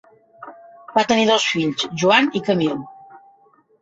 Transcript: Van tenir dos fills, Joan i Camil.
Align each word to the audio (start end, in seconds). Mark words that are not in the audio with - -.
Van 0.95 1.05
tenir 1.11 1.27
dos 1.31 1.45
fills, 1.51 1.85
Joan 2.05 2.33
i 2.41 2.43
Camil. 2.49 2.81